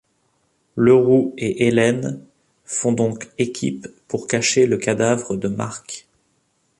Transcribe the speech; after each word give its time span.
Leroux 0.75 1.35
et 1.37 1.67
Hélène 1.67 2.25
font 2.65 2.91
donc 2.91 3.29
équipe 3.37 3.87
pour 4.07 4.27
cacher 4.27 4.65
le 4.65 4.77
cadavre 4.77 5.35
de 5.37 5.47
Marc. 5.47 6.07